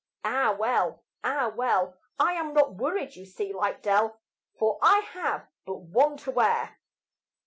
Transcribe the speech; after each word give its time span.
Ah, 0.25 0.51
well! 0.57 1.03
ah, 1.23 1.51
well! 1.55 1.93
I 2.19 2.33
am 2.33 2.55
not 2.55 2.73
worried, 2.73 3.15
you 3.15 3.23
see, 3.23 3.53
like 3.53 3.83
Dell, 3.83 4.19
For 4.57 4.79
I 4.81 5.01
have 5.11 5.47
but 5.63 5.77
one 5.77 6.17
to 6.25 6.31
wear. 6.31 6.79